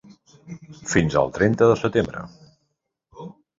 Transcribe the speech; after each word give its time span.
Fins 0.93 1.17
al 1.21 1.29
trenta 1.37 1.69
de 1.73 1.77
setembre. 1.83 2.25